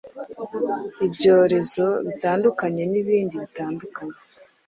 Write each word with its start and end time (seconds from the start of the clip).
ibyorezo 1.05 1.85
bitandukanye 2.05 2.83
n’ibindi 2.91 3.35
bitandukanye 3.43 4.15